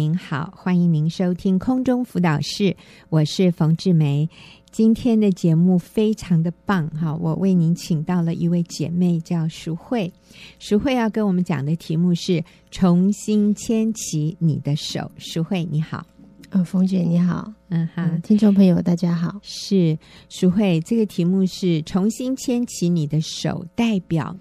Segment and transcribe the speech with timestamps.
[0.00, 2.74] 您好，欢迎您收听空中辅导室，
[3.10, 4.30] 我是冯志梅。
[4.70, 10.10] 今天的节目非常的棒哈，我为您请到了一位姐妹叫淑慧，
[10.58, 15.12] 淑慧要跟我们讲的题目是重新牵起你的手。
[15.18, 16.06] 淑慧你好，
[16.48, 19.98] 呃，冯姐你好，嗯哈、嗯，听众朋友大家好，是
[20.30, 24.34] 淑慧，这个题目是重新牵起你的手，代表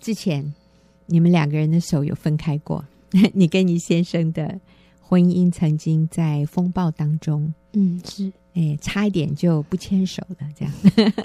[0.00, 0.52] 之前
[1.06, 2.84] 你们两个人的手有分开过，
[3.32, 4.58] 你跟你先生的。
[5.08, 10.74] 婚姻曾经在风暴当中，嗯，是，哎，差一点就不牵手了，这样。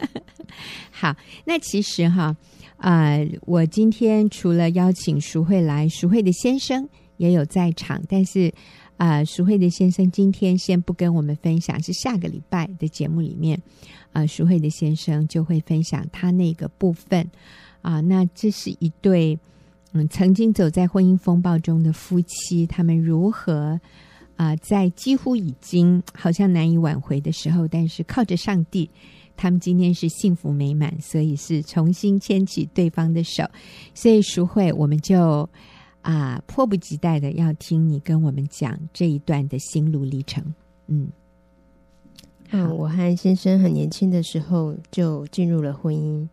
[0.91, 2.37] 好，那其实哈，
[2.77, 8.53] 啊、呃，我今天除了邀请淑慧来，淑慧的先生也有在场，但是
[8.97, 13.59] 啊、呃，淑慧的先生今天先不跟我们分享，是下个礼拜的节目里面，
[14.11, 17.19] 啊、呃，淑慧的先生就会分享他那个部分，
[17.81, 19.39] 啊、呃，那这是一对。
[19.93, 23.79] 嗯，曾经走在婚姻风暴中的夫妻，他们如何
[24.37, 28.89] 啊、呃，在几乎已经好像难以挽回的时候，但是靠着上帝，
[29.35, 33.43] 他们今天是幸福美满，所以是重新牵起对方的手。
[33.93, 35.41] 所以淑慧，我们就
[36.01, 40.41] 啊、呃，迫不及待的要听你跟我们讲这一段的心路历程。
[40.87, 41.09] 嗯，
[42.51, 46.25] 嗯，我和先生很年轻的时候就进入了婚姻。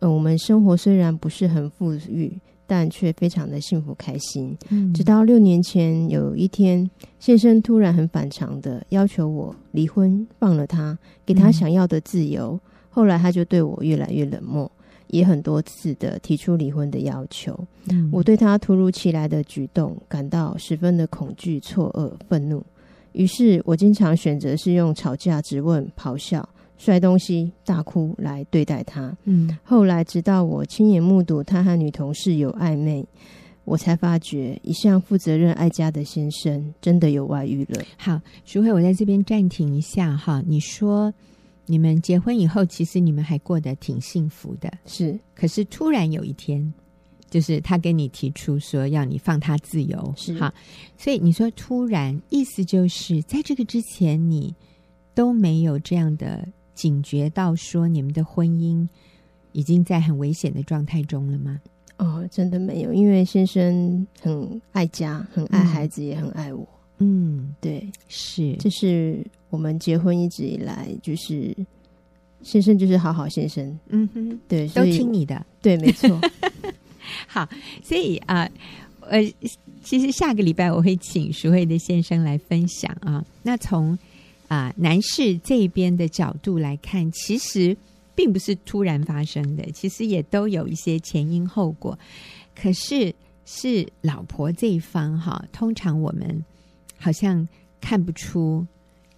[0.00, 2.36] 嗯，我们生活虽然不是很富裕。
[2.66, 4.56] 但却非常的幸福开心。
[4.70, 12.52] 嗯，直到六年前有一天，先生突然很反常的要求我离婚，放了他，给他想要的自由。
[12.52, 14.70] 嗯，后来他就对我越来越冷漠，
[15.08, 17.58] 也很多次的提出离婚的要求。
[17.90, 22.64] 嗯，我对他突如其来的举动感到十分的恐惧、错愕、愤怒。
[23.12, 26.46] 于是我经常选择是用吵架、质问、咆哮。
[26.78, 29.16] 摔东西、大哭来对待他。
[29.24, 33.04] 嗯，后来直到我亲眼目睹他和女同事有暧昧，
[33.64, 37.82] 我才发觉一向负责任爱家的先生真的有外遇了。
[37.96, 40.42] 好，淑慧，我在这边暂停一下哈。
[40.46, 41.12] 你说
[41.64, 45.18] 你们结婚以后，其实你们还过得挺幸福的，是？
[45.34, 46.72] 可是突然有一天，
[47.28, 50.38] 就是他跟你提出说要你放他自由，是？
[50.38, 50.52] 哈，
[50.96, 54.54] 所以你说突然，意思就是在这个之前你
[55.14, 56.46] 都没有这样的。
[56.76, 58.86] 警觉到说你们的婚姻
[59.50, 61.60] 已经在很危险的状态中了吗？
[61.96, 66.68] 哦，真的没有，因为先生很爱家，很爱孩子，嗯、也很爱我。
[66.98, 71.56] 嗯，对，是，这是我们结婚一直以来就是
[72.42, 73.78] 先生就是好好先生。
[73.88, 76.20] 嗯哼，对，都听你的，对，没错。
[77.26, 77.48] 好，
[77.82, 78.46] 所以啊，
[79.00, 79.22] 呃，
[79.82, 83.24] 其实下个礼拜我会请淑慧的先生来分享啊。
[83.42, 83.98] 那从
[84.48, 87.76] 啊，男士这边的角度来看，其实
[88.14, 91.98] 并不是突然发生的，其实也都有一些前因后果。
[92.54, 93.12] 可是
[93.44, 96.44] 是老婆这一方哈，通常我们
[96.96, 97.46] 好像
[97.80, 98.64] 看不出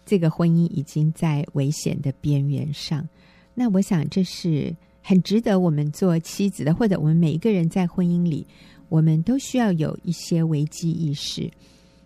[0.06, 3.06] 这个婚姻已经在危险的边缘上。
[3.54, 8.46] 那我想这是很值得我们做妻子的，或者我们每一个人在婚姻里，
[8.88, 11.50] 我们都需要有一些危机意识。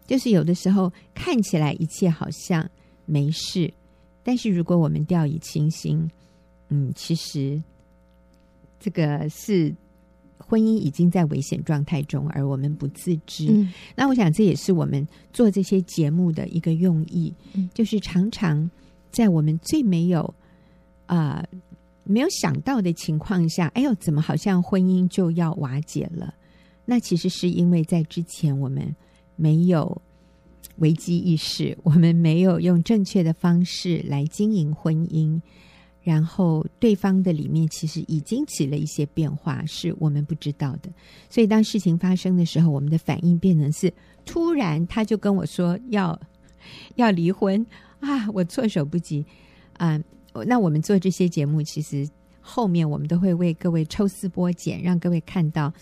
[0.09, 2.69] 就是有的时候看起来一切好像。
[3.05, 3.73] 没事，
[4.23, 6.09] 但是如果我们掉以轻心，
[6.69, 7.63] 嗯，其实
[8.79, 9.75] 这个是
[10.39, 13.47] 婚姻已经在危险状态中，而我们不自知。
[13.51, 13.73] 嗯。
[13.95, 18.71] 那我想这也是我们做这些节目的一个用意，嗯，就是常常
[19.11, 20.23] 在我们最没有
[21.07, 21.59] 啊、呃、
[22.05, 26.35] 没有想到的情况下，哎呦，怎么好像婚姻就要瓦解了？
[26.85, 28.95] 那其实是因为在之前我们
[29.37, 30.02] 没有。
[30.83, 35.41] 危机意识，我们没有用正确的方式来经营婚姻，
[36.03, 40.91] 然后对方的里面其实已经起了一些变化，是我们不知道的。
[41.31, 43.93] 所以当事情发生的时候，我们的反应变成是
[44.25, 46.21] 突然他就跟我说要
[46.97, 47.65] 要离婚
[48.01, 49.25] 啊，我措手不及
[49.75, 50.03] 啊。
[50.47, 52.09] 那我们做这些节目，其实
[52.41, 55.73] 后面我们都会为各位抽丝剥茧，让各位看到。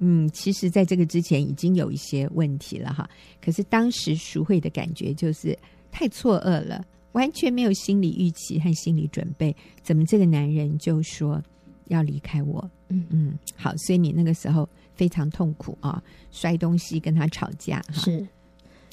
[0.00, 3.08] 嗯，其实，在这个之前已经有一些问题了哈。
[3.40, 5.58] 可是当时淑慧的感觉就是
[5.90, 9.54] 太错愕了，完全没有心理预期和心理准备。
[9.82, 11.42] 怎么这个男人就说
[11.86, 12.70] 要离开我？
[12.88, 17.94] 嗯嗯，好，所以你那个时候非常痛苦啊，摔东西跟他吵架哈。
[17.94, 18.26] 是，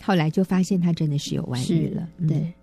[0.02, 2.10] 后来就发现他真的是有外遇了。
[2.28, 2.54] 对、嗯。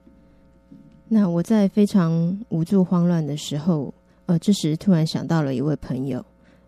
[1.09, 3.94] 那我在非常无助慌乱的时候，
[4.27, 6.25] 呃，这时突然想到了一位朋友。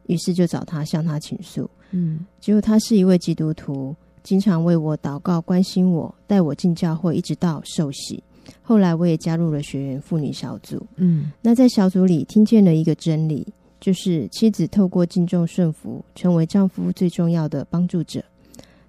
[0.06, 8.22] 于是就找他向他倾诉，嗯，结果他是一位基督徒，经常为我祷告，关心我，带我进教会，一直到受洗。
[8.60, 13.46] 后来我也加入了学员妇女小组，嗯，那在小组里听见了一个真理，
[13.80, 18.22] 就是妻子透过敬重顺服，成为丈夫最重要的帮助者。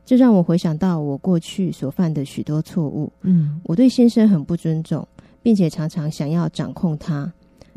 [0.05, 3.11] 这让我回想到我过去所犯的许多错误。
[3.21, 5.07] 嗯，我对先生很不尊重，
[5.41, 7.31] 并且常常想要掌控他。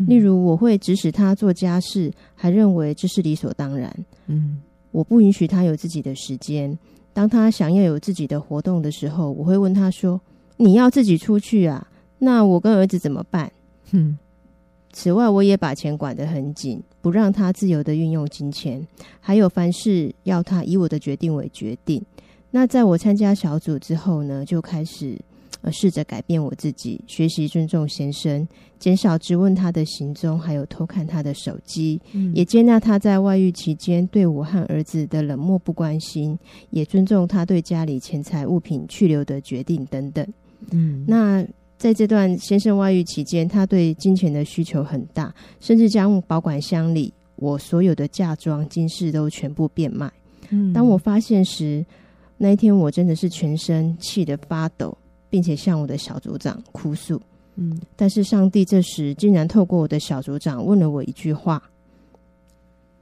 [0.07, 3.93] 例如，我会指使他做家事，还认为这是理所当然。
[4.29, 4.61] 嗯，
[4.93, 6.79] 我不允许他有自己的时间。
[7.13, 10.21] 当他想要有自己的活动的时候，我会问他说
[10.57, 11.89] ：“你要自己出去啊？
[12.19, 13.51] 那我跟儿子怎么办？”
[13.91, 14.17] 嗯。
[14.93, 18.87] 此外，我也把钱管得很紧，不让他自由的运用金钱。
[19.21, 22.01] 还有，凡事要他以我的决定为决定。
[22.51, 25.19] 那在我参加小组之后呢，就开始。
[25.61, 28.47] 而试着改变我自己，学习尊重先生，
[28.79, 36.39] 减少质问他的行踪，还有偷看他的手机，嗯、也接纳他在外遇期间对我和儿子的冷漠不关心，
[36.71, 40.27] 也尊重他对家里钱财物品去留的决定等等。
[40.71, 41.47] 嗯，那
[41.77, 50.11] 在这段先生外遇期间，他对金钱的需求很大，甚至将保管箱里我所有的嫁妆、金饰都全部变卖。
[50.51, 51.85] 嗯，当我发现时，
[52.37, 54.97] 那一天我真的是全身气得发抖。
[55.31, 57.21] 并且向我的小组长哭诉，
[57.57, 61.63] 嗯，但是上帝这时竟然透过我的小组长问了我一句话，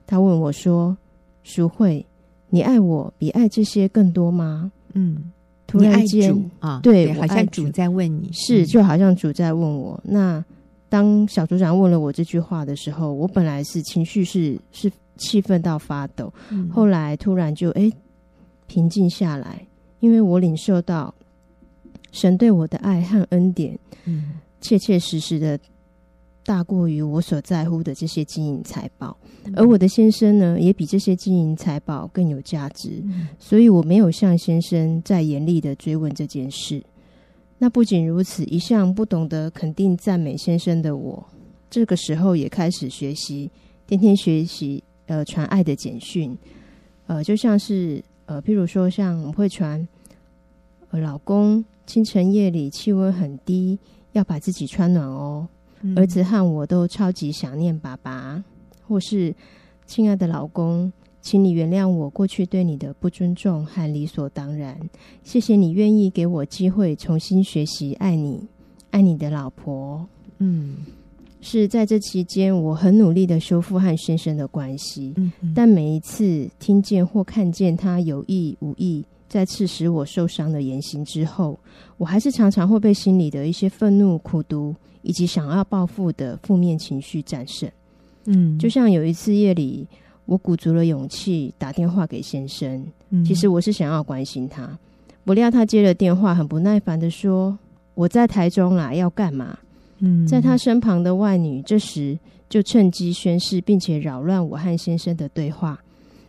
[0.07, 0.97] 他问我说
[1.45, 2.05] ：“淑慧，
[2.51, 5.31] 你爱我比爱这些更多吗？”嗯，
[5.67, 10.01] 突然间啊，对，好像主在问你，是就好像主在问我。
[10.03, 10.45] 那
[10.89, 17.89] 当小组长问了我这句话的时候，我本来是情绪是是气愤到发抖，嗯，后来突然就哎
[18.67, 19.65] 平静下来，
[20.01, 21.15] 因为我领受到。
[22.17, 25.59] 神对我的爱和恩典，嗯，切切实实的
[26.45, 29.17] 大过于我所在乎的这些金银财宝，
[29.55, 33.03] 而我的先生呢，也比这些金银财宝更有价值，
[33.39, 36.83] 所以我没有向先生再严厉的追问这件事。
[37.59, 41.25] 那不仅如此，一向不懂得肯定赞美先生的我，
[41.69, 43.51] 这个时候也开始学习，
[43.87, 46.37] 天天学习，呃，传爱的简讯，
[47.07, 49.87] 呃，就像是呃，譬如说，像我会传，
[50.97, 51.63] 呃，老公。
[51.85, 53.79] 清晨夜里气温很低，
[54.13, 55.47] 要把自己穿暖哦。
[55.83, 58.43] 嗯、儿子和我都超级想念爸爸，
[58.89, 59.33] 或是
[59.87, 64.77] 亲爱的老公，请你原谅我过去对你的不尊重和理所当然。
[65.23, 68.45] 谢谢你愿意给我机会重新学习爱你，
[68.91, 70.05] 爱你的老婆。
[70.39, 70.79] 嗯，
[71.41, 75.13] 是在这期间，我很努力的修复和先生的关系。
[75.17, 79.05] 嗯，但每一次听见或看见他有意无意。
[79.29, 81.59] 在刺使我受伤的言行之后，
[81.99, 87.69] 我还是常常会被心里的一些愤怒、苦毒以及想要报复的负面情绪战胜。
[88.25, 89.87] 嗯，就像有一次夜里，
[90.25, 94.79] 我鼓足了勇气打电话给先生，嗯，其实我是想要关心他，
[95.25, 97.57] 不料他接了电话，很不耐烦的说
[97.95, 99.59] ：“我在台中啦，要干嘛？”
[99.99, 102.19] 嗯，在他身旁的外女这时
[102.49, 105.81] 就趁机宣誓，并且扰乱我和先生的对话。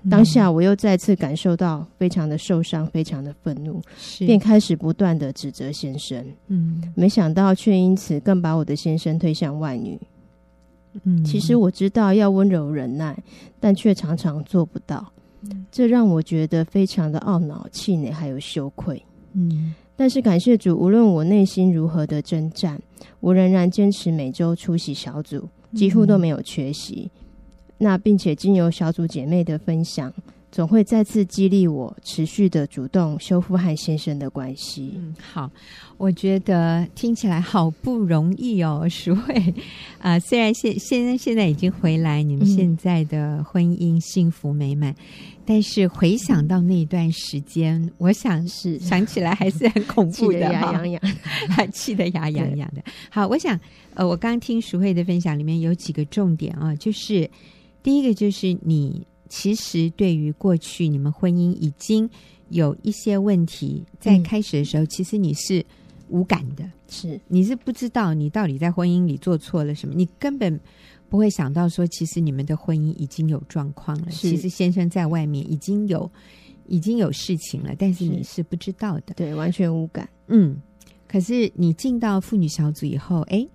[0.10, 3.82] 当下我又再次感受到非常的受伤，非常的愤怒，
[4.20, 6.24] 便开始不断的指责先生。
[6.48, 10.00] 嗯，没想到却因此更把我的先生推向外女。
[11.04, 13.18] 嗯，其实我知道要温柔忍耐，
[13.60, 15.12] 但却常常做不到。
[15.72, 19.02] 这让我觉得非常的懊恼、气馁，还有羞愧。
[19.34, 22.82] 嗯，但是感谢主，无论我内心如何的征战，
[23.20, 27.10] 我仍然坚持每周出席小组，几乎都没有缺席。
[27.78, 30.12] 那并且经由小组姐妹的分享，
[30.52, 34.94] 总会再次激励我持续的主动修复和先生的关系。
[34.96, 35.52] 嗯，好，
[35.98, 39.36] 我觉得听起来好不容易哦，淑慧
[40.00, 44.96] 啊、呃，虽然现先生现在已经回来，你们现在的婚姻幸福美满，嗯、
[45.46, 51.02] 但是回想到那一段时间，我想是想起来还是很恐怖的，牙痒痒，
[51.50, 52.82] 还 气得牙痒痒的。
[53.12, 53.60] 好，我想
[53.94, 57.30] 呃，我刚听淑慧的分享里面有几个重点啊，就是。
[57.84, 62.10] 第一个就是你其实对于过去你们婚姻已经
[62.50, 65.66] 有一些问题，在开始的时候，其实你是
[66.10, 67.20] 无感的，是。
[67.28, 70.60] 你是不知道你到底在婚姻里做错了什么，你根本
[71.10, 76.10] 不会想到说，其实你们的婚姻已经有状况了，其实先生在外面已经有
[76.68, 80.08] 已经有事情了，但是你是不知道的，对，完全无感。
[80.28, 80.56] 嗯，
[81.08, 83.48] 可是你进到妇女小组以后，哎。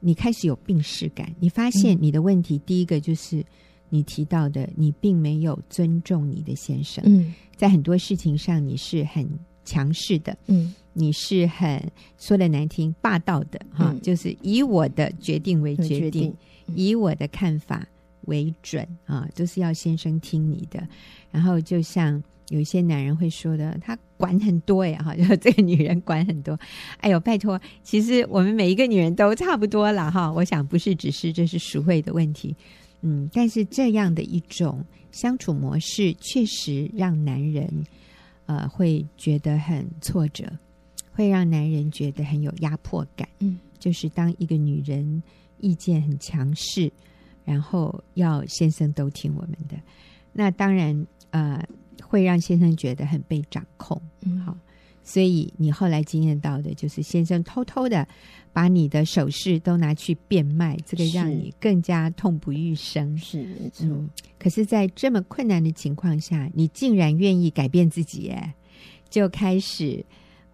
[0.00, 3.44] 你开始有病识感，你发现你的问题，嗯、第一个就是
[3.88, 7.04] 你提到的，你并没有尊重你的先生。
[7.06, 9.28] 嗯，在很多事情上你是很
[9.64, 11.80] 强势的，嗯，你是很
[12.18, 16.36] 说的难听霸道的哈、嗯，就是以我的决定为决定，决定。
[16.74, 17.86] 以我的看法
[18.22, 20.86] 为准啊，都是要先生听你的。
[21.30, 23.98] 然后就像有一些男人会说的，他。
[24.20, 26.54] 管很多呀，哈，就 这个女人管很多。
[26.98, 30.30] 哎呦，拜托，其实我们每一个女人都差不多了，哈。
[30.30, 32.54] 我想不是只是这是淑慧的问题，
[33.00, 37.66] 嗯，但是这样的一种相处模式，确实让男人，
[38.44, 40.44] 呃会觉得很挫折，
[41.12, 43.26] 会让男人觉得很有压迫感。
[43.38, 45.22] 嗯，就是当一个女人
[45.60, 46.92] 意见很强势，
[47.42, 49.76] 然后要先生都听我们的，
[50.30, 51.66] 那当然呃
[52.02, 54.00] 会让先生觉得很被掌控。
[54.22, 54.56] 嗯，好。
[55.02, 58.06] 所以你后来经验到的就是先生偷偷的
[58.52, 63.16] 把你的首饰都拿去变卖，这个让你更加痛不欲生。
[63.16, 63.86] 是没错。
[63.86, 68.54] 嗯，可是，在这么困难的情况下，你竟然愿意改变自己，哎，
[69.08, 70.04] 就开始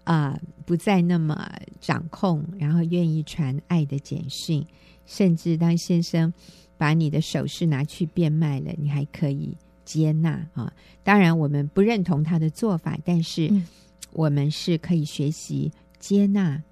[0.04, 1.50] 啊，呃，不再那么
[1.80, 4.64] 掌控，然后愿意传爱的简讯，
[5.04, 6.32] 甚至当先生
[6.78, 9.54] 把你的首饰拿去变卖了，你还可以
[9.86, 10.70] 接纳啊。
[11.02, 13.48] 当然，我们不认同他的做法，但是。
[13.48, 13.66] 嗯
[14.12, 16.62] 我们是可以学习接纳、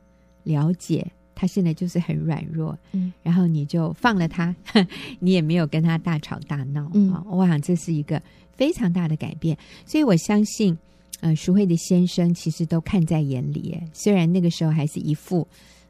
[0.45, 4.55] 了解他现在就是很软弱，嗯，然后你就放了他，
[5.21, 8.23] 你也没有跟他大吵大闹，嗯，我想这是一个
[8.57, 10.79] 非常大的改变，所以我相信，
[11.21, 15.47] 呃，淑慧的先生其实都看在眼里，虽然那个时候还是一副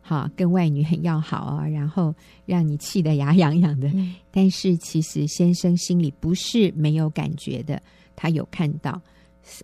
[0.07, 7.83] 哈跟外女很要好啊，然后让你气得牙痒痒的，嗯，但是其实先生心里不是没有感觉的，
[8.15, 9.01] 他有看到。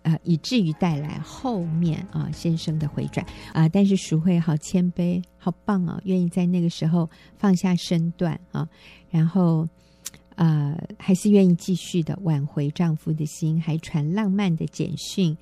[0.03, 8.69] 呃，以至于带来后面啊先生的回转啊，但是淑慧好谦卑，好棒啊，愿意在那个时候放下身段啊，
[9.09, 9.67] 然后
[10.35, 15.35] 呃还是愿意继续的挽回丈夫的心，还传浪漫的简讯，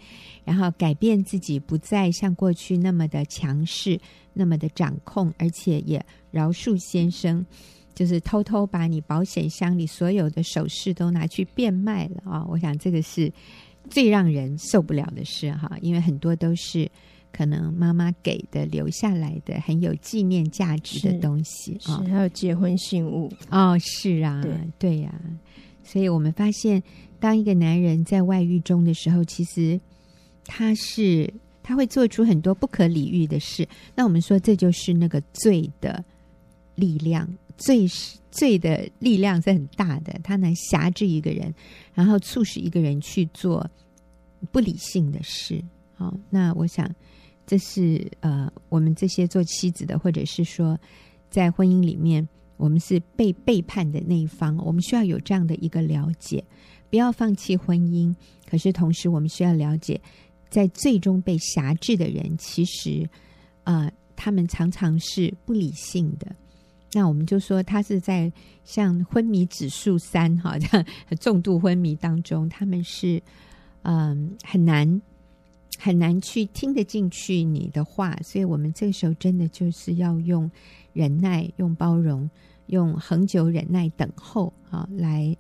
[0.45, 3.99] 然后改变自己，不再像过去那么的强势，
[4.39, 7.45] 那么的掌控，而且也饶恕先生，
[7.93, 13.31] 就是偷偷把你保险箱里所有的首饰都拿去变卖了啊，我想这个是。
[13.89, 16.87] 最让人受不了的事哈，因为很多都是
[17.31, 25.25] 可能妈妈给的、留下来的很有纪念价值的东西啊，还有结婚信物哦，是啊，对对呀、啊，
[25.83, 26.83] 所以我们发现，
[27.19, 29.79] 当一个男人在外遇中的时候，其实
[30.45, 31.33] 他是
[31.69, 33.67] 他会做出很多不可理喻的事。
[33.93, 36.03] 那我们说，这就是那个罪的
[36.73, 38.17] 力量，罪是。
[38.31, 41.51] 罪的力量是很大的，它能挟制一个人，
[41.95, 43.67] 然后促使一个人去做
[44.51, 45.59] 不理性的事。
[45.95, 46.87] 好，那我想
[47.47, 50.79] 这是呃，我们这些做妻子的，或者是说
[51.31, 56.43] 在婚姻里面，我们是被背叛的那一方，我们需要有这样的一个了解，
[56.91, 58.13] 不要放弃婚姻。
[58.47, 59.99] 可是同时，我们需要了解，
[60.49, 63.07] 在最终被辖制的人，其实
[63.63, 66.35] 呃，他们常常是不理性的。
[66.91, 68.31] 那我们就说，他是在
[68.63, 70.85] 像昏迷指数三哈这样
[71.21, 73.21] 重度昏迷当中，他们是
[73.83, 75.01] 嗯很难
[75.77, 80.49] 很难去听得进去你的话，所以我们这个时候真的就是要用
[80.93, 82.27] 忍耐、用包容、
[82.65, 85.37] 用恒久忍耐等候啊，来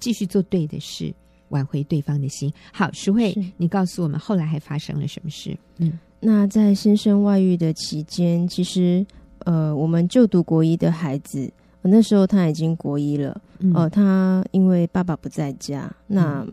[0.00, 1.14] 继续做对的事，
[1.48, 2.52] 挽回对方的心。
[2.72, 5.56] 好，淑慧，你告诉我们后来还发生了什么事？
[5.78, 9.04] 嗯，那在先生外遇的期间，其实。
[9.44, 11.48] 呃，我们就读国一的孩子，
[11.80, 13.40] 那时候他已经国一了。
[13.60, 16.44] 嗯、呃，他因为爸爸不在家，那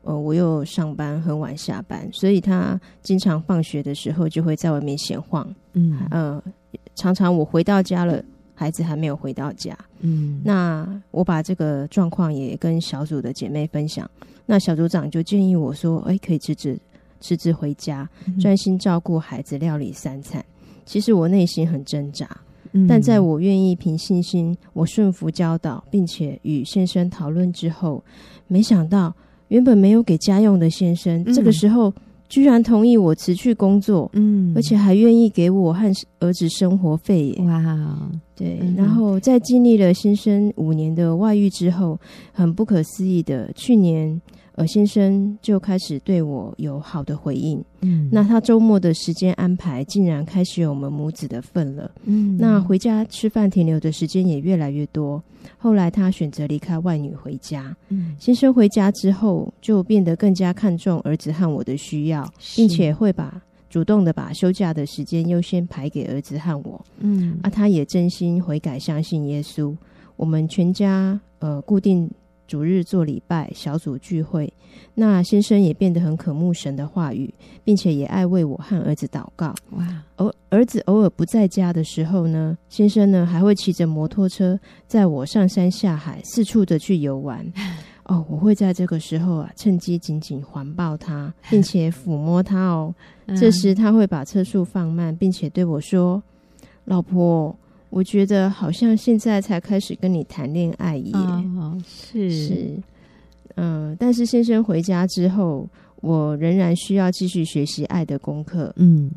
[0.00, 5.46] 呃我又上班很晚下班，所以他经常放学的时候就会在外面闲晃。
[5.74, 6.42] 嗯，呃，
[6.94, 8.24] 常常我回到家了，
[8.58, 9.78] 孩子还没有回到家。
[10.00, 14.10] 嗯，那我把这个状况也跟小组的姐妹分享，
[14.46, 16.76] 那小组长就建议我说：“哎，可以辞职，
[17.20, 18.08] 辞职回家，
[18.40, 20.44] 专心照顾孩子，料理三餐。”
[20.84, 22.28] 其实我内心很挣扎，
[22.72, 28.02] 嗯、但在我愿意凭信心，我顺服教导，并且与先生讨论之后，
[28.48, 29.14] 没想到
[29.48, 31.94] 原本没有给家用的先生，嗯、这个时候
[32.28, 37.42] 居然同意我辞去工作，嗯，而且还愿意给我和儿子生活费耶。
[37.44, 41.98] 哇，对，嗯、然后在经历了先生五年的外遇之后，
[42.32, 44.20] 很不可思议的，去年。
[44.58, 47.62] 呃，先生就开始对我有好的回应。
[47.80, 51.88] 嗯，那他周末的时间安排竟然开始有我们母子的份了。
[52.04, 55.22] 嗯，那回家吃饭停留的时间也越来越多。
[55.56, 57.74] 后来他选择离开外女回家。
[57.88, 66.84] 嗯，先生回家之后就变得更加看重儿子和我的需要，并且会把主动的把休假的时间优先排给儿子和我。
[66.98, 69.72] 嗯，啊，他也真心悔改，相信耶稣。
[70.16, 72.10] 我们全家呃固定。
[72.48, 74.52] 主日做礼拜、小组聚会，
[74.94, 79.54] 那先生也变得很渴慕神的话语，并且也爱为我和儿子祷告。
[79.72, 80.02] 哇！
[80.16, 87.46] 而儿子偶尔不在家的时候呢，先生呢还会骑着摩托车载我上山下海，四处的去游玩。
[88.04, 92.94] 哦，我会在这个时候啊，趁机紧紧环抱他， 并且抚摸他哦。
[93.38, 96.22] 这时他会把车速放慢，并且对我说
[96.86, 97.54] ：“老婆。”
[97.90, 102.30] 我觉得好像现在才开始跟你谈恋爱耶，哦、是。
[102.30, 102.82] 是，
[103.56, 105.68] 嗯，但是先生回家之后，
[106.02, 108.72] 我仍然需要继续学习爱的功课。
[108.76, 109.10] 嗯，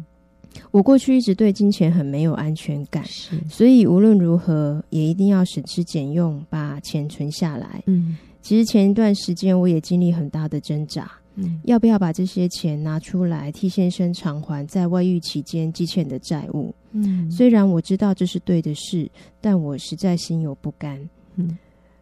[0.72, 7.84] 我过去一直对金钱很没有安全感，是，所以无论如何也一定要省吃俭用，把钱存下来。
[7.86, 16.74] 嗯，其实前一段时间我也经历很大的挣扎，嗯，要不要把这些钱拿出来替先生偿还在外遇期间积欠的债务？
[16.92, 19.10] 嗯，虽然我知道这是对的事，
[19.40, 21.00] 但我实在心有不甘。
[21.36, 21.58] 嗯，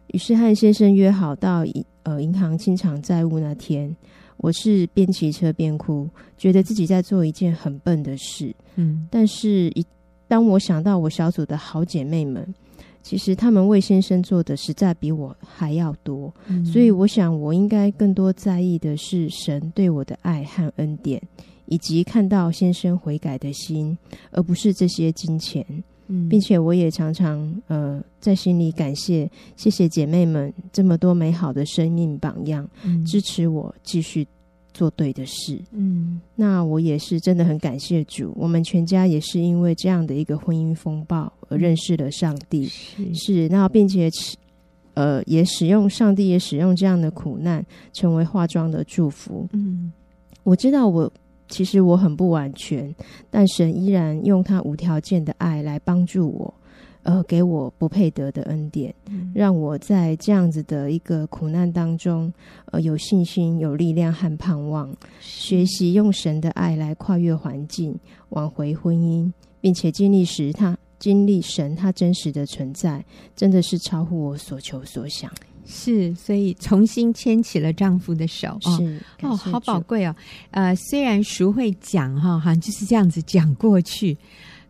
[0.08, 3.94] 于是和先生约好到银呃银行清偿债务那天，
[4.38, 8.52] 我是边骑车边哭，觉得自己在做一件很笨的事。
[8.74, 9.86] 嗯，但是一
[10.26, 12.52] 当我想到我小组的好姐妹们，
[13.02, 21.20] 其实他们为先生做的实在比我还要多，嗯，所以我想我应该更多在意的是神对我的爱和恩典，
[21.66, 23.96] 以及看到先生悔改的心，
[24.30, 25.64] 而不是这些金钱。
[26.12, 34.26] 嗯，并且我也常常呃在心里感谢，谢谢姐妹们这么多美好的生命榜样，嗯，支持我继续
[34.72, 35.58] 做对的事。
[35.72, 42.66] 嗯，那我也是真的很感谢主，我们全家也是因为这样的一个婚姻风暴而认识了上帝。
[42.66, 44.10] 是，是，那并且
[44.94, 49.48] 呃也使用上帝也使用这样的苦难成为化妆的祝福。
[49.52, 49.92] 嗯，
[50.42, 51.12] 我知道我。
[51.52, 52.94] 其实我很不完全，
[53.28, 56.54] 但神依然用他无条件的爱来帮助我，
[57.02, 62.32] 呃，给我不配得的恩典，嗯，让我在这样子的一个苦难当中，
[62.66, 67.98] 呃，有信心、有力量和盼望，学习用神的爱来跨越环境，
[68.30, 73.02] 挽回婚姻，并且经历时他经历神他真实的存在，
[73.34, 75.32] 真的是超乎我所求所想。
[75.64, 80.14] 是，所以重新牵起了丈夫的手是哦，好宝贵哦。
[80.50, 84.16] 呃，虽然淑慧讲哈，好像就是这样子讲过去，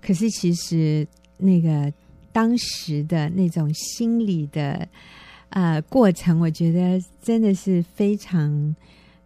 [0.03, 1.07] 可是其实
[1.41, 1.93] 那个
[2.33, 4.89] 当时的那种心理的
[5.49, 8.77] 呃过程，我觉得真的是非常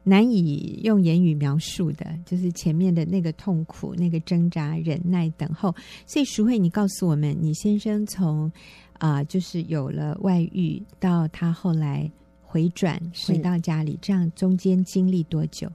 [0.03, 5.75] 难以用言语描述的，就是前面的那个痛苦、那个挣扎、忍耐、等候。
[6.07, 8.51] 所以淑慧，你告诉我们，你先生从。
[8.99, 12.09] 啊、呃，就是有了外遇，到他后来
[12.43, 15.69] 回转回到家里，这样中间经历多久？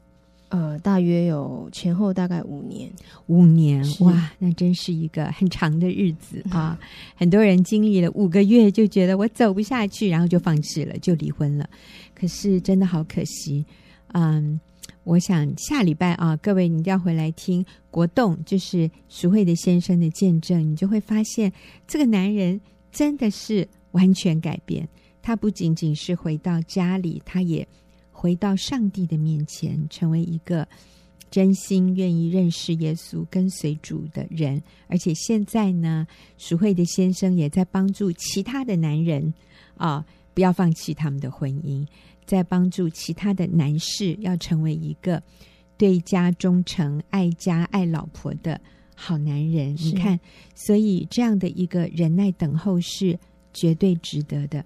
[0.50, 2.92] 呃，大约有前后大概五年。
[3.28, 6.80] 五年哇，那真是一个很长的日子 啊！
[7.16, 11.70] 很多人经历了五个月就觉得我走不下去，然后就放弃了，就离婚了。
[12.14, 13.66] 可是真的好可惜。
[14.14, 14.60] 嗯，
[15.04, 21.52] 我想下礼拜啊，各位你一定要回来听国栋，就是徐慧的先生的见证，你就会发现
[21.88, 22.60] 这个男人。
[22.92, 24.90] 真的是完全改变。
[25.22, 27.66] 他不仅仅是回到家里，他也
[28.20, 30.68] 回到上帝的面前，成为一个
[31.32, 34.62] 真心愿意认识耶稣、跟随主的人。
[34.88, 36.06] 而且现在呢，
[36.38, 39.34] 淑慧的先生也在帮助其他的男人
[39.78, 41.88] 啊，不要放弃他们的婚姻，
[42.26, 45.24] 在帮助其他的男士要成为一个
[45.78, 48.60] 对家忠诚、爱家爱老婆的。
[49.02, 50.20] 好男人，你看，
[50.54, 53.18] 所以这样的一个忍耐等候是
[53.54, 54.66] 绝对值得的。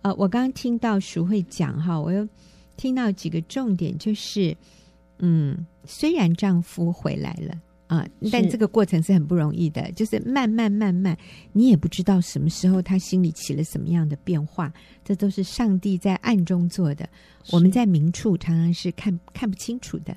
[0.00, 2.26] 呃，我刚刚听到淑慧讲哈，我又
[2.76, 4.56] 听到几个重点，就是
[5.18, 7.54] 嗯，虽然丈夫回来了
[7.86, 11.16] 啊，呃，但这个过程是很不容易的，就是慢慢慢慢，
[11.52, 14.72] 你也不知道什么时候他心里起了什么样的变化，
[15.04, 17.08] 这都是上帝在暗中做的，
[17.52, 20.16] 我们在明处常常是看看不清楚的，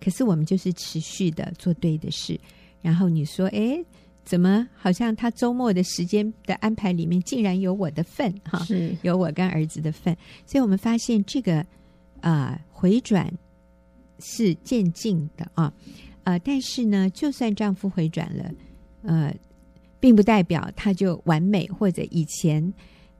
[0.00, 2.40] 可是我们就是持续的做对的事。
[2.82, 3.84] 然后你说，哎，
[4.24, 8.58] 怎么好像他周末的时间的安排里面竟然有我的份哈？
[8.64, 10.16] 是有我跟儿子的份。
[10.46, 11.64] 所以我们发现这个
[12.20, 13.32] 啊、呃、回转
[14.18, 15.72] 是渐进的啊，
[16.24, 18.50] 呃，但是呢，就算丈夫回转了，
[19.02, 19.34] 呃，
[19.98, 22.72] 并不代表他就完美，或者以前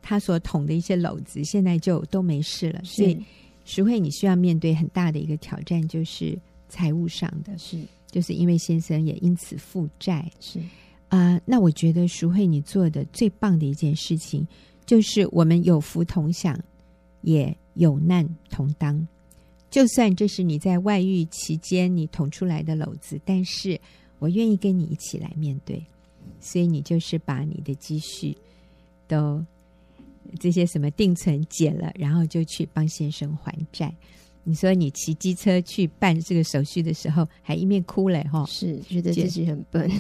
[0.03, 2.81] 他所捅的一些篓子，现在就都没事了。
[2.85, 3.19] 所以，
[3.65, 7.57] 淑慧，你需要面对很大的一个挑战，就是财务上的。
[7.59, 7.79] 是。
[8.11, 10.59] 就是因为先生也因此负债，是
[11.07, 14.45] 啊、呃，那我觉得淑慧你做的最棒的一件事情，
[14.85, 16.59] 就是我们有福同享，
[17.21, 19.07] 也有难同当。
[19.71, 23.81] 就算这是你在外遇期间你捅出来的篓子，但是
[24.19, 25.83] 我愿意跟你一起来面对。
[26.41, 28.37] 所以你就是把你的积蓄
[29.07, 29.45] 都
[30.39, 33.93] 这些什么定存解了，然后就去帮先生还债。
[34.43, 38.45] 你说你骑机车去办这个手续的时候，还一面哭嘞哈？
[38.47, 39.91] 是觉得自己很笨，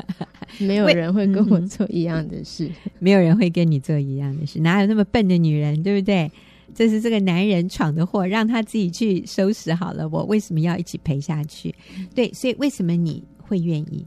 [0.60, 6.30] 没有人会跟我做一样的事， 没有人会跟你做一样的事，哪有那么笨的女人，对不对？
[6.76, 11.74] 这是这个男人闯的祸，让他自己去收拾好了，我为什么要一起陪下去？
[12.14, 14.06] 对，所以为什么你会愿意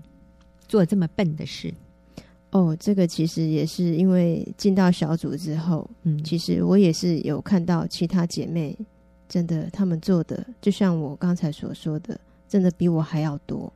[0.67, 1.73] 做这么笨的事？
[2.51, 8.77] 哦，这个其实也是因为进到小组之后，嗯，其实我也是有看到其他姐妹。
[9.27, 13.71] 真的他们做的，就像我刚才所说的，真的比我还要多。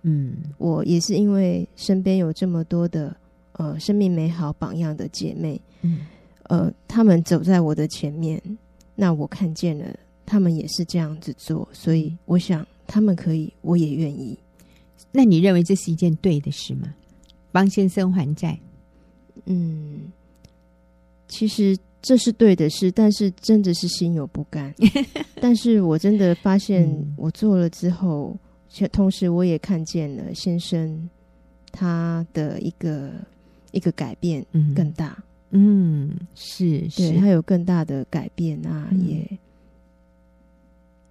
[0.00, 3.14] 嗯，我也是因为身边有这么多的
[3.52, 6.06] 呃生命美好榜样的姐妹，嗯，
[6.44, 8.40] 呃，他们走在我的前面，
[8.94, 9.84] 那我看见了
[10.24, 14.38] 他们也是这样子做，所以我想他们可以，我也愿意。
[15.12, 16.94] 那你认为这是一件对的事吗？
[17.52, 18.58] 帮先生还债？
[19.46, 20.12] 嗯，
[21.28, 24.74] 其实这是对的事，但是真的是心有不甘。
[25.40, 28.36] 但是我真的发现，我做了之后。
[28.90, 31.08] 同时，我也看见了先生
[31.70, 33.12] 他的一个
[33.70, 35.16] 一个改变更大。
[35.16, 35.23] 嗯，
[35.56, 39.38] 嗯，是，是，对，他有更大的改变啊，嗯、也，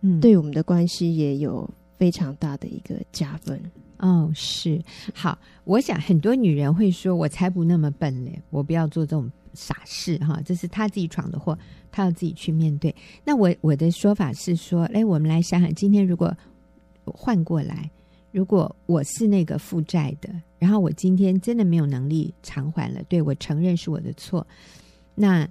[0.02, 3.60] 嗯，对我们的关系也有非常大的一个加分。
[3.98, 4.82] 哦，是，
[5.14, 11.58] 好，我想很多女人会说：“我才不那么笨嘞，我不要做这种傻事哈。”这是他自己闯的祸，
[11.92, 12.94] 他要自己去面对。
[13.24, 16.36] 那我我的说法是说，哎，我们来想想，今天如果。
[17.06, 17.92] 换过来，
[18.32, 24.48] 如果我是那个负债的，然后我今天真的没有能力偿还了，对，我承认是我的错。
[25.14, 25.46] 那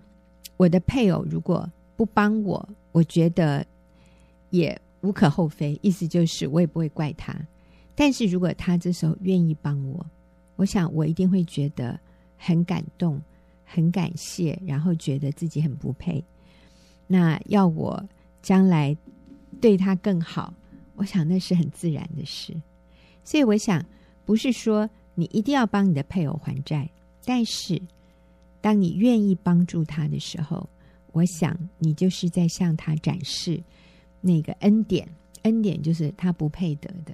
[0.56, 3.62] 我的配偶如果不帮我，我觉得
[4.48, 7.38] 也无可厚非，意思就是我也不会怪他。
[7.94, 10.06] 但是如果他这时候愿意帮我，
[10.56, 12.00] 我想我一定会觉得
[12.38, 13.20] 很感动、
[13.66, 16.24] 很感谢，然后觉得自己很不配。
[17.06, 18.02] 那要我
[18.40, 18.96] 将来
[19.60, 20.54] 对他更好。
[20.94, 22.54] 我想那是很自然的事，
[23.22, 23.84] 所以我想
[24.24, 26.88] 不是说你一定要帮你的配偶还债，
[27.24, 27.80] 但是
[28.60, 30.68] 当你愿意帮助他的时候，
[31.12, 33.62] 我想你就是在向他展示
[34.20, 35.08] 那个恩典，
[35.42, 37.12] 恩典就是他不配得的。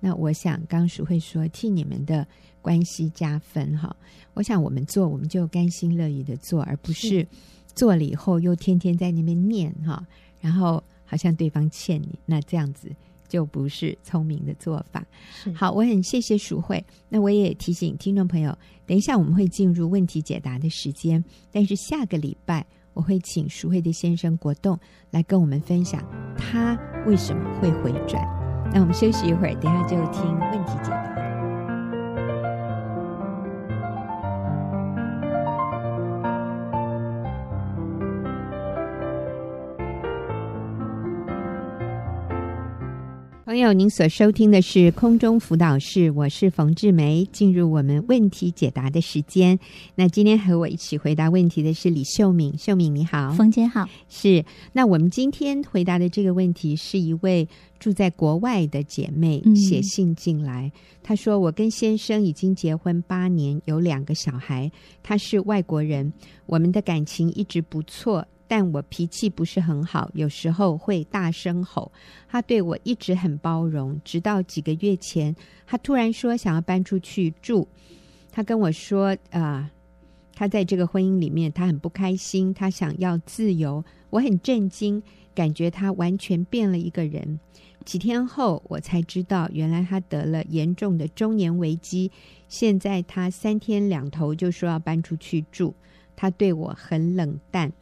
[0.00, 2.26] 那我想刚淑慧说替你们的
[2.60, 3.94] 关系加分哈，
[4.34, 7.26] 我想我们做我们就甘心乐意的做，而不是
[7.74, 10.06] 做了以后又天天在那边念哈，
[10.40, 12.90] 然后好像对方欠你，那这样子。
[13.34, 15.04] 就不是聪明的做法。
[15.52, 16.80] 好，我很谢谢淑慧。
[17.08, 21.20] 那我也提醒听众朋友，等一下我们会进入问题解答的时间，
[21.50, 24.78] 但是下个礼拜我会请淑慧的先生国栋
[25.10, 26.00] 来跟我们分享
[26.38, 28.22] 他为什么会回转。
[28.72, 31.03] 那我们休息一会儿，等一下就听问题解答。
[43.54, 47.24] 朋友，您所收听的是空中辅导室，我是冯志梅。
[47.26, 49.56] 进入我们问题解答的时间。
[49.94, 53.88] 那今天和我一起回答问题的是李秀敏，秀敏你好，冯姐好。
[54.08, 60.72] 是，那我们今天回答的这个问题是一位住在国外的姐妹写信进来，
[61.04, 64.68] 她、嗯、说：“我跟先生已经结婚八年，有两个小孩，
[65.00, 66.12] 他是外国人，
[66.46, 71.90] 我们的感情一直不错。”但我脾气不是很好，有时候会大声吼。
[72.28, 75.34] 他对我一直很包容，直到几个月前，
[75.66, 77.66] 他突然说想要搬出去住。
[78.30, 79.68] 他跟我说：“啊、
[80.36, 85.02] 他在这个婚姻里面，他很不开心，他想要自由。”我很震惊，
[85.34, 87.40] 感觉他完全变了一个人。
[87.84, 92.08] 几天后，我才知道，原来他得了严重的中年危机。
[92.46, 95.74] 现在他三天两头就说要搬出去住。
[96.14, 97.72] 他对我很冷淡。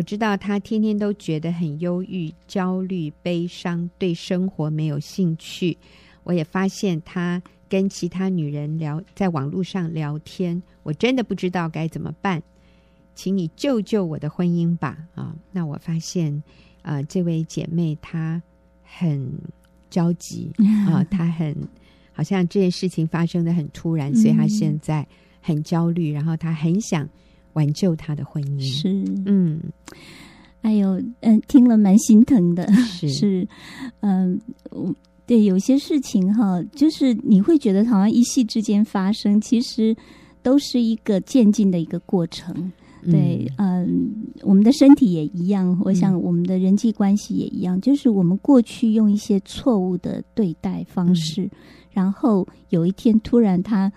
[0.00, 5.76] 我知道他天天都觉得很忧郁、焦虑、悲伤，对生活没有兴趣。
[6.22, 12.42] 我也发现他跟其他女人聊，在网络上聊天，我真的不知道该怎么办，
[13.14, 14.96] 请你救救我的婚姻吧！
[15.14, 16.32] 啊，那我发现
[16.80, 18.42] 啊、呃，这位姐妹她
[18.82, 19.30] 很
[19.90, 20.50] 着急
[20.88, 21.54] 啊，她很
[22.14, 25.06] 好像这件事情发生的很突然，所以她现在
[25.42, 27.06] 很焦虑，然后她很想。
[27.54, 29.60] 挽救他的婚姻是，嗯，
[30.62, 33.48] 哎呦，嗯，听了蛮心疼的，是， 是
[34.00, 34.40] 嗯，
[35.26, 39.96] 对，有些事情哈，就是你会觉得好像一夕之间发生，其实
[40.42, 42.72] 都是一个渐进的一个过程。
[43.10, 44.10] 对，嗯，嗯，
[44.42, 51.50] 我们的身体也一样，我想我们的人际关系也一样，嗯，就是我们过去用一些错误的对待方式，嗯，
[51.90, 53.90] 然后有一天突然他。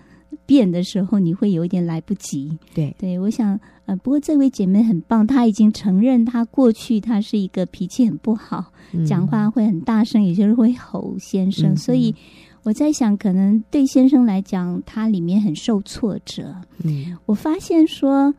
[0.46, 2.58] 变的时候，你会有一点来不及。
[2.74, 11.72] 对对，我想，呃，不过这位姐妹很棒，她已经承认她过去她是一个脾气很不好，嗯、讲话会很大声，也就是会吼先生。
[11.72, 12.14] 嗯、所以
[12.62, 16.54] 我在想，可能对先生来讲，他里面很受挫折。
[16.82, 18.34] 嗯，我发现说。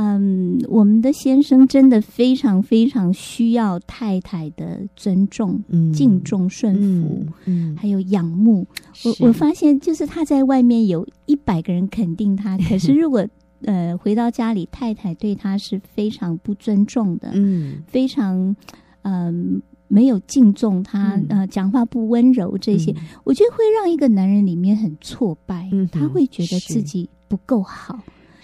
[0.00, 8.66] 嗯，我们的先生真的非常非常需要太太的尊重、嗯、敬重、顺服，嗯，嗯还有仰慕。
[9.04, 13.26] 我我发现，就是他在外面有一百个人肯定他， 可是如果
[13.62, 18.54] 呃回到家里，太太对他是非常不尊重的，嗯，非常。
[19.02, 19.60] 嗯。
[19.90, 27.98] 没有敬重他，嗯、呃，讲话不温柔，这些、嗯、我觉得会让一个男人里面很挫败，嗯、他会觉得自己不够好，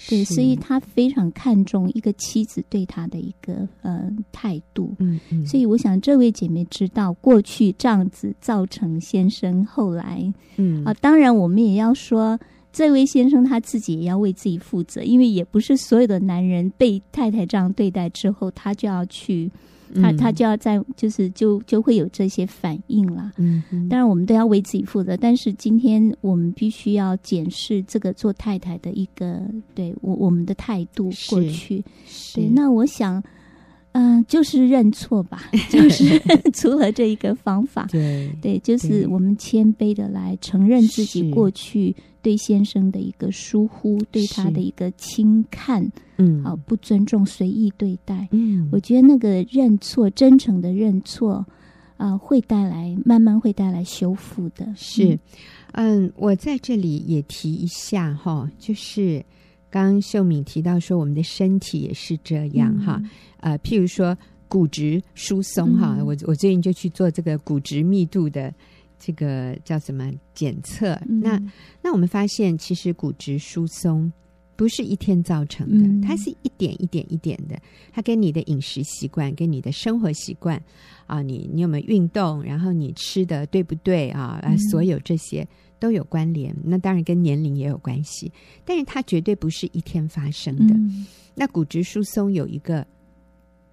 [0.09, 10.85] 对，所以他非常看重一个妻子对他的一个呃态度，嗯嗯，所以我想这位姐妹知道过去这样子造成先生后来，嗯。
[10.85, 12.38] 啊、呃，当然我们也要说
[12.72, 19.50] 这位先生他自己也要为自己负责，因为也不是所有的男人被太太这样对待之后，他就要去。
[19.94, 23.33] 他他就要在，就是就就会有这些反应了。
[23.37, 29.42] 嗯，当然我们都要为自己负责，但是今天我们必须要检视这个做太太的一个
[29.75, 31.85] 对我我们的态度过去。
[32.35, 33.23] 对，那我想。
[33.94, 36.20] 嗯、呃，就是认错吧，就是
[36.52, 48.26] 除了这一个方法，对对，就是我们谦卑的来承认自己过去对先生的一个疏忽，对他的一个轻看，嗯，好不尊重，随意对待。
[48.33, 51.46] 嗯，我觉得那个认错，真诚的认错，
[51.96, 54.66] 啊、呃，会带来慢慢会带来修复的。
[54.74, 55.16] 是，
[55.72, 59.24] 嗯，我在这里也提一下哈，就是。
[59.75, 63.03] 刚刚秀敏提到说，我们的身体也是这样、嗯、哈，
[63.41, 68.55] 呃，譬如说骨质疏松哈，嗯、我我最近就去做这个骨质密度的
[69.01, 71.43] 这个叫什么检测，嗯、那
[71.83, 74.13] 那我们发现，其实骨质疏松
[74.55, 77.61] 不是一天造成的，嗯、它是一点一点一点的，
[77.93, 80.63] 它跟你的饮食习惯、跟你的生活习惯
[81.09, 85.45] 啊，你你有没有运动，然后你吃的对不对啊，啊，所有这些。
[85.85, 88.33] 都有关联，那当然跟年龄也有关系，
[88.64, 90.73] 但是它绝对不是一天发生的。
[90.73, 92.87] 嗯、那骨质疏松有一个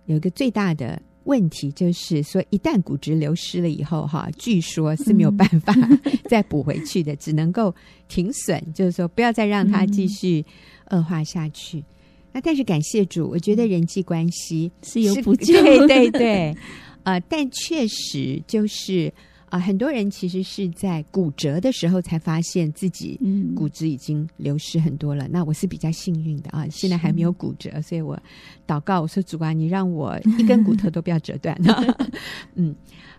[0.07, 5.73] 有一个最大的问题，就是说一旦骨质流失了以后，哈，据说是没有办法
[6.27, 7.73] 再补回去的，嗯、只能够
[8.09, 10.45] 停损，就是说不要再让它继续
[10.89, 11.79] 恶化下去。
[11.79, 11.85] 嗯、
[12.33, 16.57] 那但是感谢主，我觉得人际关系是有补救，对对对，
[17.03, 19.13] 呃，但确实就是。
[19.51, 23.19] 啊，很多人其实是在骨折的时候才发现自己
[23.53, 25.27] 骨质已经流失很多了。
[25.27, 28.17] 嗯、那我是比较幸运的啊，现在还没有骨折，所以我
[28.65, 31.53] 祷告我说：“主啊，你让我一根骨头都不要折断。
[32.55, 32.73] ”嗯，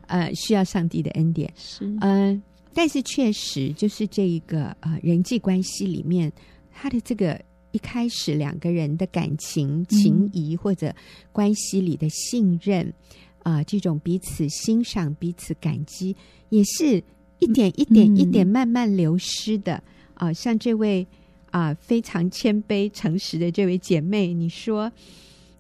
[0.07, 1.53] 呃，需要上帝的恩典。
[1.55, 2.43] 是，嗯、呃，
[2.73, 6.33] 但是确实就是这一个呃人际关系里面，
[6.73, 7.39] 他的这个
[7.73, 10.95] 一开始两个人的感情、情谊、嗯、或者
[11.31, 12.91] 关系里的信任。
[13.43, 16.17] 啊、呃，这种彼此欣赏、彼此感激，
[16.49, 17.03] 也是
[17.39, 19.75] 一点一点一点慢慢流失的。
[20.15, 21.07] 啊、嗯呃，像这位
[21.51, 24.91] 啊、呃、非常谦卑、诚实的这位姐妹，你说，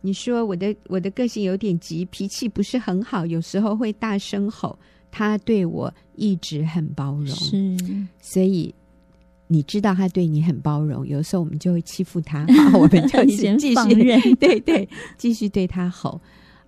[0.00, 4.78] 你说我的我的个性有点急，脾气不是很好，有时候会大声吼。
[5.14, 7.76] 他对我一直很包容，是，
[8.18, 8.74] 所以
[9.46, 16.18] 你知道他对你很包容，有时候我们就会欺负他， 我们就先继续对对，继续对他吼。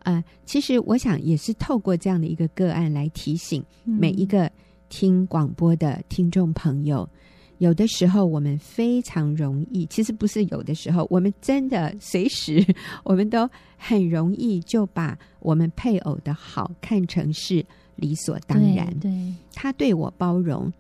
[0.05, 4.51] 呃，其实我想也是透过这样的一个个案来提醒每一个
[4.89, 7.19] 听广播的听众朋友，嗯、
[7.59, 12.65] 有的时候我们非常容易，其实不是有的时候，我们真的随时
[13.03, 17.65] 我们都很容易就把我们配偶的好看成是
[17.97, 18.87] 理所当然。
[19.01, 20.73] 对，对他对我包容。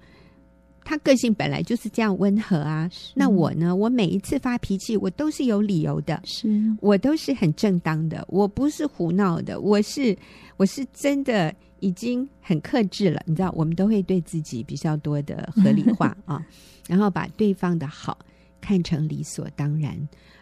[0.84, 3.74] 他个性本来就是这样温和啊，那我呢？
[3.74, 6.46] 我每一次发脾气，我都是有理由的，是
[6.80, 10.16] 我都是很正当的，我不是胡闹的，我是
[10.58, 13.22] 我是真的已经很克制了。
[13.24, 16.44] 你知道，我们都会对自己比较多的合理化 啊，
[16.86, 18.18] 然后把对方的好
[18.60, 19.96] 看成理所当然。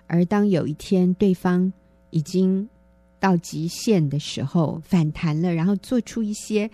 [0.09, 1.72] 而当有一天对方
[2.11, 2.68] 已经
[3.20, 6.68] 到极限的时候，反弹了，然后做出一些。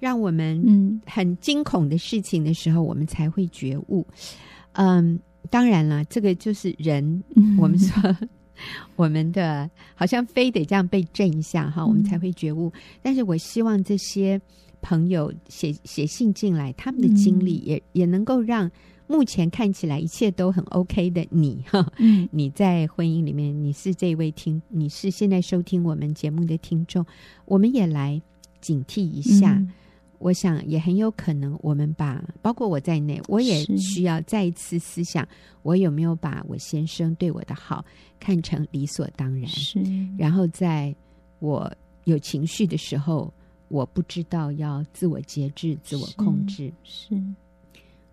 [0.00, 4.04] 让我们很惊恐的事情的时候，嗯、我们才会觉悟。
[4.72, 7.22] 嗯，当然了，这个就是人。
[7.36, 8.16] 嗯、我们说
[8.96, 12.72] 我们的好像非得这样被震一下哈，我们才会觉悟。
[12.74, 14.40] 嗯、但是我希望这些
[14.80, 18.70] 朋友写写信进来，他们的经历也、嗯、也能够让
[19.06, 27.04] 目前看起来一切都很 OK 的你哈，嗯、你在婚姻里面，你是这位听，你是现在收听我们节目的听众，
[27.44, 28.22] 我们也来
[28.60, 29.60] 警惕一下。
[30.20, 35.26] 嗯我想也很有可能，我们把包括我在内，我也需要再一次思想，
[35.62, 37.82] 我有没有把我先生对我的好
[38.18, 39.48] 看成理所当然？
[39.48, 39.82] 是。
[40.18, 40.94] 然后在
[41.38, 41.72] 我
[42.04, 43.32] 有情绪的时候，
[43.68, 46.70] 我不知道要自我节制、自我控制。
[46.84, 47.16] 是。
[47.16, 47.22] 是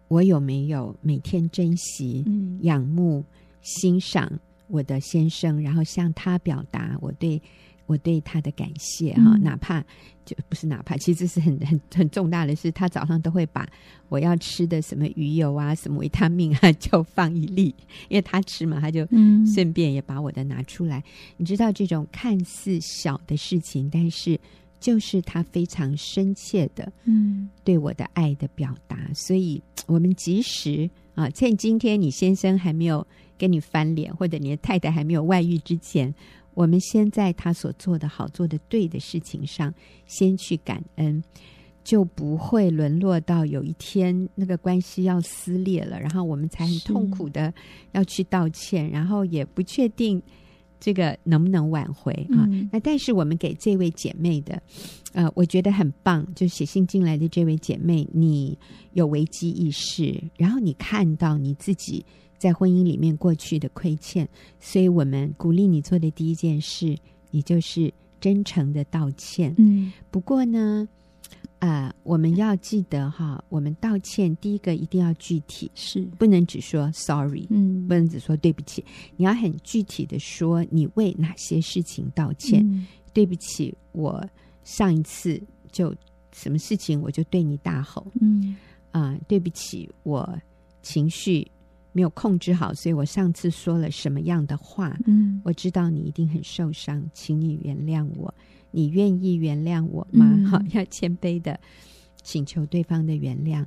[0.08, 3.22] 我有没有每天珍惜、嗯、仰慕、
[3.62, 4.32] 欣赏
[4.70, 7.42] 我的先生，然后向他表达我对
[7.88, 9.84] 我对他的感谢哈，嗯、哪怕
[10.24, 12.72] 就不是哪怕，其实是很很很重大的事。
[12.72, 13.68] 他早上都会把
[14.10, 17.74] 我要吃的什么鱼油啊、什么维他命啊，就放一粒，
[18.10, 19.08] 因为他吃嘛，他就
[19.54, 21.00] 顺便也把我的拿出来。
[21.00, 21.04] 嗯、
[21.38, 24.40] 你知道这种看似小的事情，但是
[24.80, 28.98] 就是他非常深切的嗯对我的爱的表达。
[29.08, 33.08] 嗯、所以，我们即使啊，趁今天你先生还没有。
[33.40, 36.12] 跟你翻脸，或者你的太太还没有外遇之前，
[36.58, 39.72] 我们先在他所做的好、做的对的事情上，
[40.08, 41.24] 先去感恩，
[41.84, 47.54] 就不会沦落到有一天那个关系要撕裂了，然后我们才很痛苦的
[47.92, 50.20] 要去道歉，然后也不确定
[50.80, 52.50] 这个能不能挽回啊。
[52.50, 54.60] 嗯、那但是我们给这位姐妹的，
[55.14, 58.58] 呃，我觉得很棒，就写信进来的这位姐妹，你
[58.94, 62.04] 有危机意识，然后你看到你自己。
[62.38, 64.28] 在婚姻里面过去的亏欠，
[64.60, 66.96] 所以我们鼓励你做的第一件事，
[67.32, 69.54] 你就是真诚的道歉。
[69.58, 70.88] 嗯，不过呢，
[71.60, 82.64] 啊、呃，我们要记得哈，我们道歉第一个一定要具体，是不能只说 sorry，嗯，不能只说对不起，你要很具体的说你为哪些事情道歉。
[82.64, 84.24] 嗯、对不起，我
[84.64, 85.94] 上一次就
[86.32, 88.56] 什么事情我就对你大吼，嗯
[88.92, 90.40] 啊、呃，对不起，我
[90.84, 91.46] 情绪。
[91.98, 94.96] 没有控制好，所以我上次说了什么样的话？
[95.08, 98.32] 嗯，我知道你一定很受伤，请你原谅我。
[98.70, 100.32] 你愿意原谅我吗？
[100.32, 101.60] 嗯、好，要谦卑的
[102.22, 103.66] 请求对方的原谅。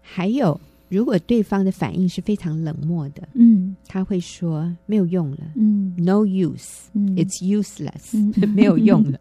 [0.00, 9.20] 还有，如果对方的反应是非常冷漠的，嗯，他会说没有用了，嗯，no use，嗯，it's useless， 嗯、 没有用了。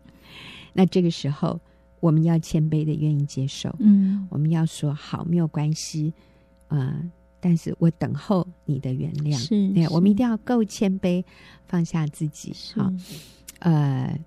[0.73, 1.61] 那这个时候，
[1.99, 6.11] 我们要谦卑的愿意接受，嗯，我们要说好，没有关系，
[6.67, 7.11] 啊、呃。
[7.45, 11.21] 但是我等候你的原谅，是，对，我们一定要够谦卑，
[11.65, 12.79] 放下自己，是。
[12.79, 12.89] 好，
[13.59, 14.17] 呃，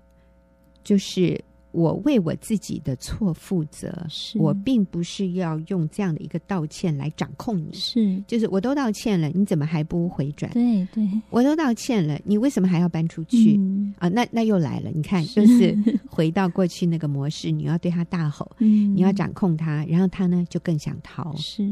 [0.83, 1.43] 就是。
[1.77, 4.39] 我为我自己的错负责，是。
[4.39, 10.51] 我并不是要用这样的一个道歉来掌控你，是，就是我都道歉了，你怎么还不回转？
[10.53, 13.55] 对对，我都道歉了，你为什么还要搬出去？
[13.57, 15.45] 嗯、啊，那那又来了，你看，是。
[15.45, 15.77] 就是
[16.09, 21.63] 回到过去那个模式，你要对他大吼，嗯、你要掌控他，然后他呢就更想逃，是，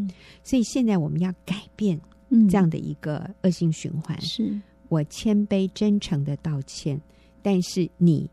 [0.44, 2.00] 所以现在我们要改变
[2.48, 7.02] 这样的一个恶性循环，是、嗯、我谦卑真诚的道歉，
[7.42, 8.30] 但是你。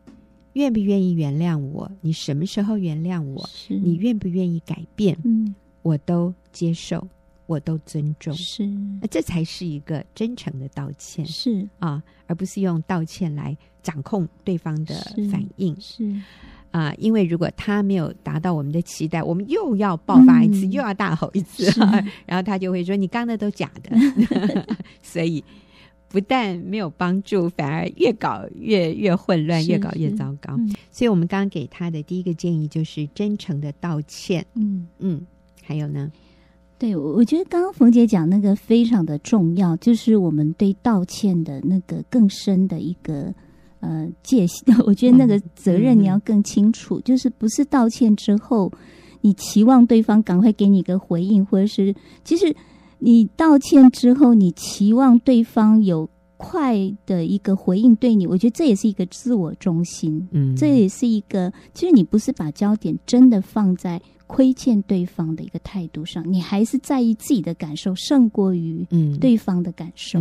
[0.53, 1.91] 愿不愿意原谅我？
[2.01, 3.49] 你什么时候原谅我？
[3.67, 5.17] 你愿不愿意改变？
[5.23, 7.07] 嗯，我都接受，
[7.45, 8.33] 我都尊重。
[8.35, 8.69] 是，
[9.09, 11.25] 这才是一个真诚的道歉。
[11.25, 14.95] 是啊，而不是用道歉来掌控对方的
[15.31, 15.75] 反应。
[15.81, 16.21] 是，是
[16.71, 21.79] 啊，因为如果他没有达到我们的期待，我们又要爆发一次，嗯、又要大吼一次，是
[22.25, 23.95] 然后他就会说：“你刚才都假的。”
[25.01, 25.43] 所以。
[26.13, 30.53] 不但没有帮助，反而越搞越越混乱，越搞越糟糕。
[30.59, 34.45] 嗯、所以，我们刚刚给他的第一个建议就是真诚的道歉。
[34.53, 35.25] 嗯嗯，
[35.63, 36.11] 还有呢？
[36.77, 43.33] 对，我觉得刚刚冯姐讲那个非常的重要，就是我们对道歉的那个更深的一个
[43.79, 44.63] 呃界限。
[44.85, 48.71] 我觉得那个责任你要更清楚，就是不是道歉之后，
[49.21, 52.55] 你期望对方赶快给你一个回应，或者是其实。
[53.05, 56.73] 你道歉之后，你期望对方有快
[57.05, 68.87] 的一个回应对你，我觉得这也是一个自我中心，嗯，这也是一个，其实你不是把焦点真的放在亏欠对方的一个态度上，你还是在意自己的感受胜过于
[69.19, 70.17] 对方的感受，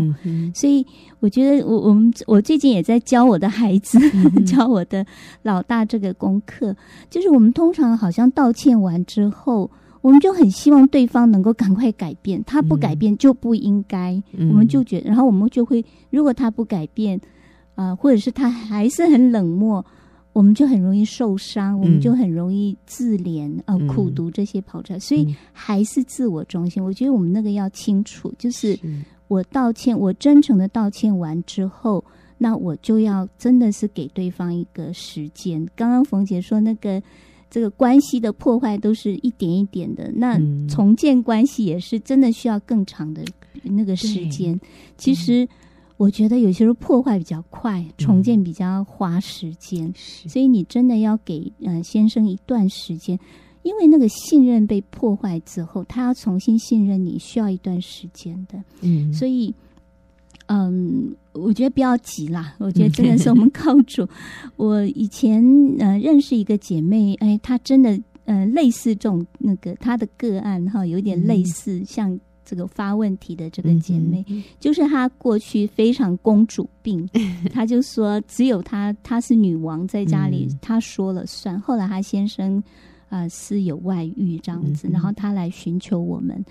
[0.52, 0.84] 所以
[1.20, 5.06] 我觉得我我们我最近也在教我的孩子，嗯、 教我的
[5.42, 6.76] 老大这个功课，
[7.08, 9.70] 就是我们通常好像道歉完之后。
[10.02, 17.16] 我们就很希望对方能够赶快改变，他不改变就不应该，嗯、我们就觉得，然后我们就会，如果他不改变，
[17.76, 19.84] 啊、呃，或者是他还是很冷漠，
[20.32, 26.82] 我们就很容易受伤，嗯、我们就很容易自怜，呃，苦读这些跑出来，嗯、所以还是自我中心。
[26.82, 28.76] 我觉得我们那个要清楚，就是
[29.28, 32.04] 我道歉，我真诚的道歉完之后，
[32.38, 35.64] 那我就要真的是给对方一个时间。
[35.76, 37.00] 刚刚冯姐说那个。
[37.52, 43.22] 这个关系的破坏都是一点一点的，那重建关系也是真的需要更长的
[43.62, 44.58] 那个时间。
[44.96, 45.46] 其实
[45.98, 53.18] 我觉得有些时候破坏比较快，嗯、重建比较花时间，所以你真的要给呃先生一段时间，
[53.62, 58.64] 因为那个信任被破坏之后，他要重新信任你需要一段时间的。
[58.80, 59.54] 嗯，所以。
[60.46, 62.54] 嗯，我觉得不要急啦。
[62.58, 64.06] 我觉得真的是我们靠主。
[64.56, 65.42] 我以前
[65.78, 77.08] 呃认识一个姐妹，哎，她真的呃类似这种那个她的个案哈，有点类似像这这个发问题的这个姐妹，嗯、就是她过去非常公主病，
[77.50, 81.58] 她就说只有她她是女王，在家里她说了算。
[81.58, 82.62] 后来她先生
[83.08, 86.44] 啊、呃、是有外遇这样子，然后她来寻求我们，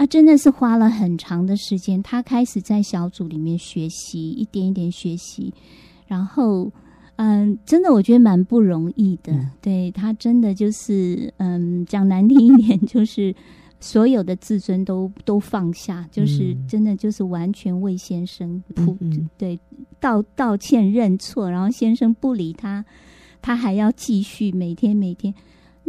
[0.00, 2.02] 啊，真的是花了很长的时间。
[2.02, 5.52] 他开始在小组里面学习，一点一点学习，
[6.06, 6.72] 然后。
[7.22, 9.30] 嗯，真的，我觉得蛮不容易的。
[9.30, 13.34] 嗯、对他，真的就是，嗯，讲难听一点， 就是
[13.78, 19.60] 所有的自尊都都放下，就是真的就是完全为先生铺，嗯、对
[20.00, 22.82] 道道歉认错，然后先生不理他，
[23.42, 25.34] 他还要继续每天每天。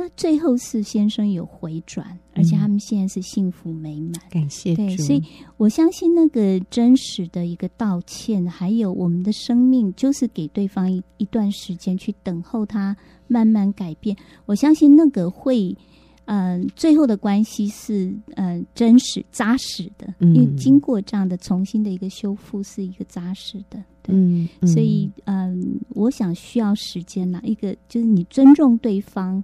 [0.01, 4.77] 那最后是先生有回转，而且他们现在是幸福美满，嗯、感谢主。
[4.77, 5.21] 对，所以
[5.57, 12.97] 我相信那个真实的一个道歉，还有我们的生命，就是给对方一一段时间去等候他
[13.27, 14.17] 慢慢改变。
[14.47, 15.77] 我相信那个会，
[16.25, 23.77] 嗯、呃，最后的关系是嗯、呃、真实扎实的，因为经过这样的重新的一个修复，是一个扎实的。
[24.01, 27.39] 对，嗯嗯、所以嗯、呃，我想需要时间啦。
[27.43, 29.43] 一个就是你尊重对方。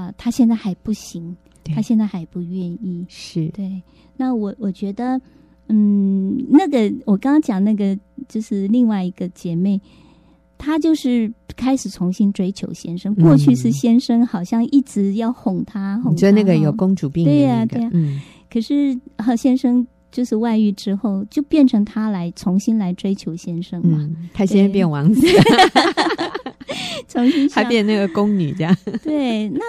[0.00, 1.36] 啊、呃，他现在还不行，
[1.74, 3.82] 他现在还不愿意，是对。
[4.16, 5.20] 那我我觉得，
[5.68, 9.78] 嗯，那个我刚刚讲那个，就是另外一个姐妹，
[10.56, 13.14] 她就是开始重新追求先生。
[13.14, 16.10] 过去是先生好像一直要哄她，嗯、哄她。
[16.10, 17.36] 你觉得那个有公主病、那个？
[17.36, 17.90] 对呀、啊，对呀、啊。
[17.92, 18.20] 嗯。
[18.50, 24.08] 可是和先生就是外遇之后，就变成她来重新来追求先生嘛。
[24.32, 25.20] 她、嗯、现在变王子。
[27.08, 29.62] 重新还变那个宫女这样， 对，那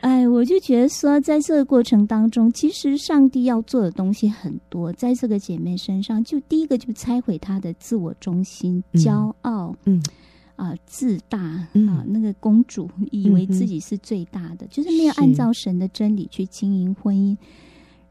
[0.00, 10.02] 哎，我就觉得说，在这个过程当中，其实上帝要做的东西很多，在这个姐妹身上，就第一个就拆毁她的自我中心、骄傲，嗯。
[10.54, 11.88] 啊、呃，自大啊、嗯。
[11.88, 17.36] 呃，那个公主以为自己是最大的，嗯、就是没有按照神的真理去经营婚姻。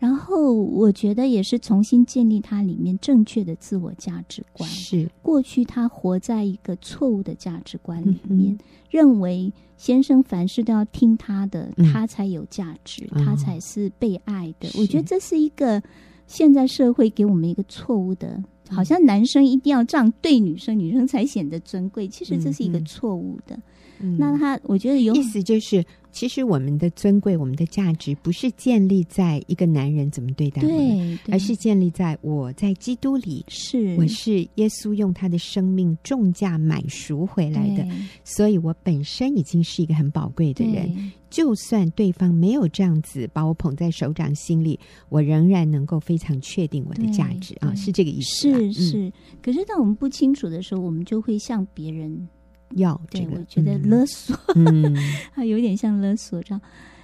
[0.02, 4.68] 然后我觉得也是重新建立他里面正确的自我价值观。
[4.68, 8.58] 是过去他活在一个错误的价值观里面，嗯、
[8.90, 14.70] 认为先生凡事都要听他的，嗯、他才有价值，哦、他才是被爱的。
[14.70, 15.80] 是我觉得这是一个
[16.26, 18.30] 现在社会给我们一个错误的，
[18.72, 22.08] 嗯、好像男生一定要这样对女生，女生才显得尊贵。
[22.08, 23.56] 其实这是一个错误的。
[24.00, 25.86] 嗯、那他我觉得有意思就是。
[26.12, 33.96] 其实我们的尊贵，我们的价值，不是建立在一个男人怎么对待我们，而是建立在我在基督里，是。
[33.98, 37.88] 我是耶稣用他的生命重价买赎回来的，
[38.24, 41.12] 所以我本身已经是一个很宝贵的人。
[41.30, 47.56] 就算对方没有这样子把我捧在手掌心里，我仍然能够非常确定我的价值。
[47.62, 48.52] 啊，是这个意思。
[48.52, 52.28] 是是，嗯、可是当我们不清楚的时候，我们就会向别人。
[52.76, 54.36] 要这个，对，我觉得勒索，
[55.44, 56.62] 有点像勒索这样。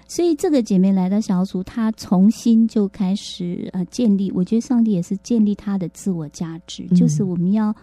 [0.09, 4.32] 所以这个姐妹来到小组，她重新就开始呃建立。
[4.32, 7.76] 我觉得上帝也是建立她的自我价值，嗯、就是我们要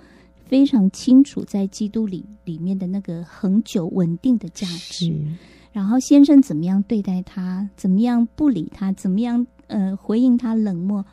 [0.46, 5.14] 非常清楚在基督里里面的那个恒久稳定的价值。
[5.70, 11.04] 然后先生怎么样对待她，怎么样不理她，怎么样呃回应她冷漠。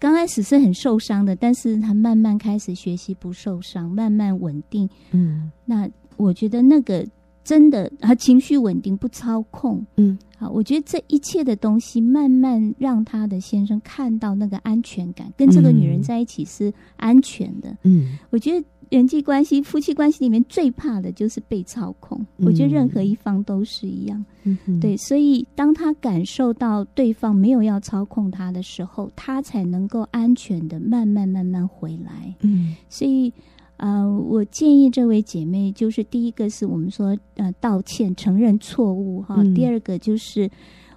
[0.00, 4.88] 刚开始是很受伤的，但是他慢慢开始学习不受伤，慢慢稳定。
[5.12, 7.06] 嗯，那我觉得那个
[7.44, 9.84] 真的，他情绪稳定，不操控。
[9.98, 17.76] 嗯，好，我觉得这一切的东西，慢慢让他的先生看到那个安全感，跟这个女人在一起是安全的。
[17.84, 18.66] 嗯，我觉得。
[18.90, 22.20] 人际关系、夫妻关系里面最怕的就是被操控。
[22.36, 24.96] 嗯、我觉得任何一方都是一样，嗯、对。
[24.96, 32.34] 所以当他感受到对方没有要操控他的时候，他才能够安全的慢慢慢慢回来。
[32.40, 33.32] 嗯，所以
[33.76, 39.36] 呃，我建议这位姐妹，就是第一个是我们说呃道歉、承认错误哈。
[39.38, 40.50] 嗯、第二个就是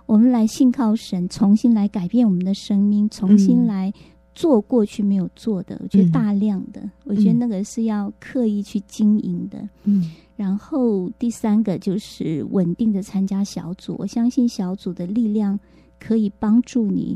[0.08, 3.94] 我们来信靠神，重新来改变我们的生命，重新来。
[4.34, 9.70] 嗯做过去没有做的，我觉得大量的，嗯、我觉得那个是要刻意去经营的。
[9.84, 15.60] 嗯，然后第三个就是稳定的参加小组，我相信小组的力量
[16.00, 17.16] 可以帮助你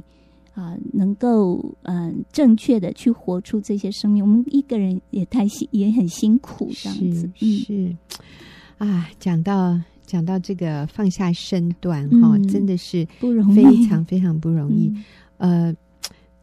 [0.53, 4.23] 啊、呃，能够嗯、呃、正确的去活出这些生命。
[4.23, 7.95] 我们一个人也太辛也很辛苦，这样子是，是。
[8.77, 14.93] 啊，讲到讲到这个放下身段哈，嗯、真的是不容易，非常非常不容易，
[15.37, 15.75] 嗯、呃。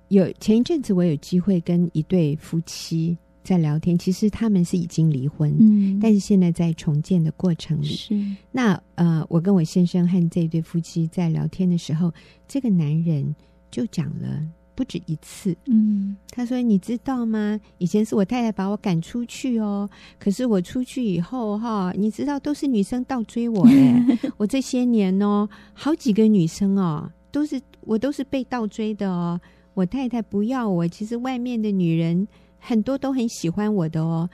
[0.09, 3.99] 有前一阵子，我有机会跟一对夫妻在聊天。
[3.99, 7.87] 其实他们是已经离婚，嗯，但是现在在重建的过程里。
[7.87, 8.15] 是
[8.53, 12.13] 那呃，我跟我先生和这一对夫妻在聊天的时候，
[12.47, 13.35] 这个男人
[13.71, 14.41] 就讲了
[14.75, 17.59] 不止一次，嗯，他说：“你知道吗？
[17.79, 19.89] 以前是我太太把我赶出去哦，
[20.19, 24.05] 可是我出去以后哈，你知道都是女生倒追我耶。
[24.37, 29.41] 我这些年哦，好几个女生哦，都是我都是被倒追的哦。”
[29.75, 32.27] 我太太不要我，其实外面的女人
[32.59, 34.29] 很多都很喜欢我的哦。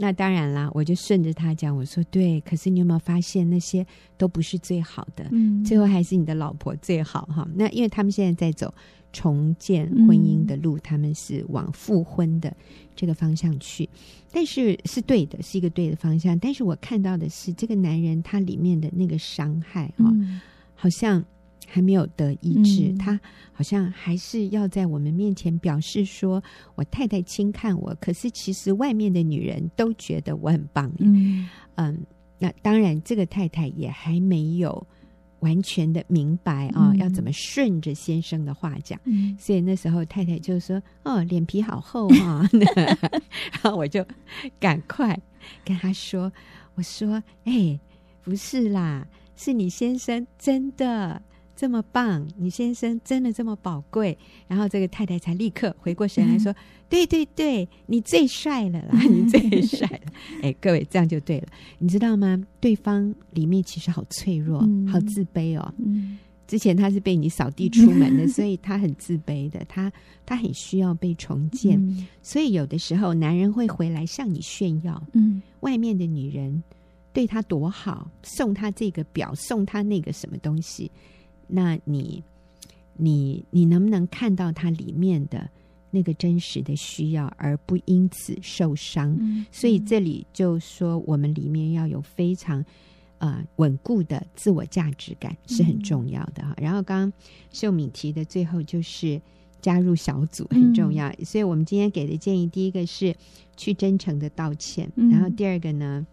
[0.00, 2.40] 那当然啦，我就顺着他讲，我说对。
[2.42, 3.84] 可是你有没有发现，那些
[4.16, 7.48] 都不是最好的，嗯，最后还是你的老婆最好哈。
[7.54, 8.72] 那因为他们现在在走
[9.12, 12.56] 重建婚姻的路，嗯、他们是往复婚的
[12.94, 13.88] 这个方向去，
[14.30, 16.38] 但是是对的，是一个对的方向。
[16.38, 20.40] 但是我看到的是，这个男人他里面的那个伤害哈，嗯、
[20.74, 21.24] 好像。
[21.70, 23.20] 还没有得医治，嗯、他
[23.52, 26.42] 好像还是要在我们面前表示说，
[26.74, 30.90] 我太太轻看我，可是其实外面的女人都觉得我很棒。
[30.98, 32.00] 嗯，嗯，
[32.38, 34.86] 那当然，这个太太也还没有
[35.40, 38.98] 完全的明白啊，嗯、要怎么顺着先生的话讲。
[39.04, 42.48] 嗯、所以那时候太太就说：“哦，脸皮好厚啊！”
[43.52, 44.04] 然后我就
[44.58, 45.18] 赶快
[45.64, 46.32] 跟他说
[46.76, 47.78] ：“我说，哎，
[48.22, 49.06] 不是啦，
[49.36, 51.20] 是你先生真的。”
[51.58, 56.56] 这么棒，你先生真的这么宝贵，然后这个太太才立刻回过神来说：“嗯、
[56.88, 61.48] 对对对，你最帅了啦， 你最帅了。”哎，各位这样就对了，
[61.80, 62.40] 你知道吗？
[62.60, 65.74] 对方里面其实好脆弱，嗯、好自卑哦。
[65.78, 69.92] 嗯、之前他是被你扫地出门的， 所以他很自卑的，他
[70.24, 71.76] 他很需要被重建。
[71.76, 76.62] 嗯、所以有的时候男人会回来向你炫耀，嗯，外面的女人
[77.12, 80.88] 对他多好，送他这个表，送他那个什么东西。
[81.48, 82.22] 那你，
[82.96, 85.48] 你，你能不能看到它里面的
[85.90, 89.16] 那个真实的需要，而不因此受伤？
[89.18, 92.64] 嗯、所以这里就说，我们里面要有非常
[93.18, 96.54] 呃稳固的自我价值感是很重要的哈。
[96.58, 97.12] 嗯、然后刚刚
[97.50, 99.20] 秀敏提的最后就是
[99.60, 103.16] 加入小组很重要，嗯、所以我们今天给的建议，第一个是
[103.56, 106.06] 去真诚的道歉，嗯、然后第二个呢，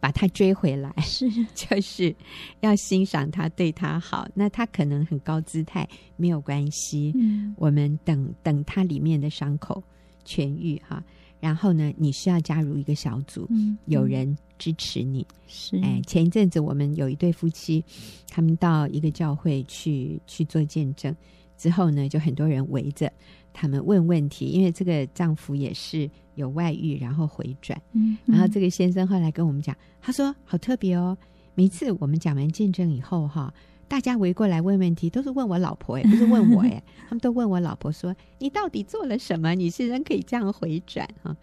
[0.00, 2.14] 把他追回来，是 就是
[2.60, 4.28] 要欣赏他，对他好。
[4.34, 7.12] 那他可能很高姿态，没有关系。
[7.14, 9.82] 嗯，我们等等他里面的伤口
[10.24, 11.02] 痊愈哈。
[11.40, 15.26] 然后呢，你需要加入一个小组，嗯，有人支持你。
[15.48, 17.84] 是，哎，前一阵子我们有一对夫妻，
[18.28, 21.14] 他们到一个教会去去做见证，
[21.58, 23.12] 之后呢，就很多人围着。
[23.52, 27.80] 他们问问题，因为这个丈夫也是有外遇，然后回转。
[27.92, 31.16] 嗯，嗯，然后这个先生后来跟我们讲，他说好特别哦。
[31.54, 33.52] 每次我们讲完见证以后，哈，
[33.86, 39.54] 大家围过来问问题，都是问我老婆，哎，不是问我，哎， 他们都问我老婆说，你到底做了什么？
[39.54, 41.36] 你是人可以这样回转，哈，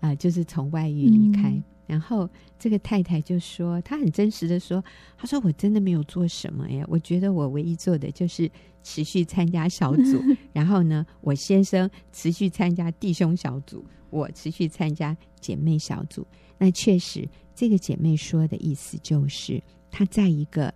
[0.00, 1.50] 啊，就是从外遇离开。
[1.50, 2.28] 嗯然后
[2.58, 4.84] 这个太太就说，她很真实的说，
[5.16, 8.48] 她说我真的没有做什么耶，我觉得我唯一做的就是
[8.82, 10.22] 持续参加小组，
[10.52, 16.26] 然后呢，我先生持续参加弟兄小组，我持续参加姐妹小组。
[16.58, 20.72] 那确实，这个姐妹说的意思就是，她在一个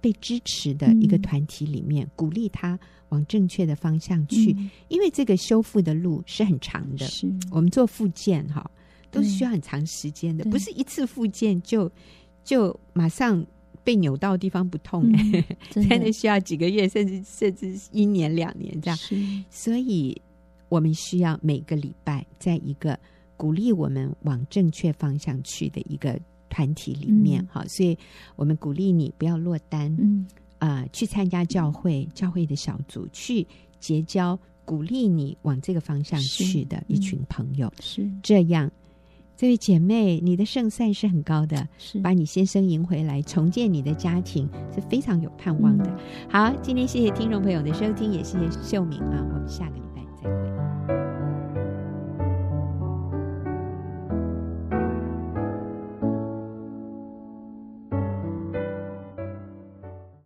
[0.00, 2.78] 被支持的一个团体里面，嗯、鼓励她
[3.10, 7.06] 往正确的方向去，嗯、因为这个修复的路是很长的。
[7.06, 8.70] 是我们做复健哈。
[9.14, 10.50] 都是需要很长时间的，对。
[10.50, 11.90] 不是一次复健就
[12.42, 13.44] 就马上
[13.82, 16.12] 被扭到的地方不痛， 欸，真的。
[16.12, 18.98] 需要几个月，甚至甚至一年两年这样。
[19.50, 20.20] 所以
[20.68, 22.98] 我们需要每个礼拜在一个
[23.36, 27.96] 鼓励我们往正确方向去的一个团体里面，好，嗯，所以
[28.36, 30.26] 我们鼓励你不要落单，嗯。
[30.58, 33.46] 啊，呃，去参加教会教会的小组，去
[33.80, 38.08] 结交鼓励你往这个方向去的一群朋友，是。
[38.22, 38.70] 这样。
[39.36, 45.84] 这位姐妹，你的胜算是很高的，是把你先生迎回来，重建你的家庭是非常有盼望的。
[45.86, 45.98] 嗯、
[46.30, 50.53] 好，今天谢谢听众朋友的收听，也谢谢秀敏啊，我们下个礼拜再会。